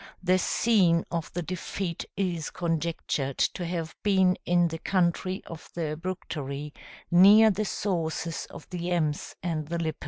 [0.23, 5.95] The scene of the defeat is conjectured to have been in the country of the
[5.95, 6.73] Bructeri,
[7.11, 9.97] near the sources of the Ems and the Lippe.